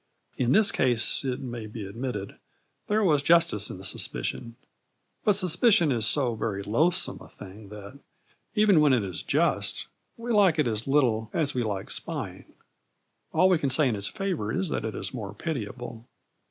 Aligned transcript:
In 0.35 0.51
this 0.51 0.71
case 0.71 1.23
it 1.23 1.39
may 1.41 1.67
be 1.67 1.85
admitted, 1.85 2.39
there 2.87 3.03
was 3.03 3.21
justice 3.21 3.69
in 3.69 3.77
the 3.77 3.83
suspicion; 3.83 4.55
but 5.23 5.35
suspicion 5.35 5.91
is 5.91 6.07
so 6.07 6.33
very 6.33 6.63
loathsome 6.63 7.19
a 7.21 7.27
thing 7.27 7.69
that, 7.69 7.99
even 8.55 8.79
when 8.81 8.93
it 8.93 9.03
is 9.03 9.21
just, 9.21 9.85
we 10.17 10.31
like 10.31 10.57
it 10.57 10.65
as 10.65 10.87
little 10.87 11.29
as 11.33 11.53
we 11.53 11.61
like 11.61 11.91
spying. 11.91 12.51
All 13.31 13.47
we 13.47 13.59
can 13.59 13.69
say 13.69 13.87
in 13.87 13.95
its 13.95 14.07
favour 14.07 14.51
is 14.51 14.69
that 14.69 14.85
it 14.85 14.95
is 14.95 15.13
more 15.13 15.35
pitiable. 15.35 16.07